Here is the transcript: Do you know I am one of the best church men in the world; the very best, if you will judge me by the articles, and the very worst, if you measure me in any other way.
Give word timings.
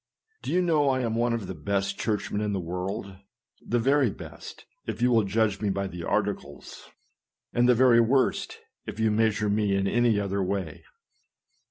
Do 0.41 0.51
you 0.51 0.63
know 0.63 0.89
I 0.89 1.01
am 1.01 1.13
one 1.13 1.31
of 1.31 1.45
the 1.45 1.53
best 1.53 1.99
church 1.99 2.31
men 2.31 2.41
in 2.41 2.53
the 2.53 2.59
world; 2.59 3.17
the 3.63 3.77
very 3.77 4.09
best, 4.09 4.65
if 4.87 4.99
you 4.99 5.11
will 5.11 5.23
judge 5.25 5.61
me 5.61 5.69
by 5.69 5.85
the 5.85 6.01
articles, 6.03 6.89
and 7.53 7.69
the 7.69 7.75
very 7.75 7.99
worst, 8.01 8.57
if 8.87 8.99
you 8.99 9.11
measure 9.11 9.47
me 9.47 9.75
in 9.75 9.85
any 9.87 10.19
other 10.19 10.41
way. 10.41 10.83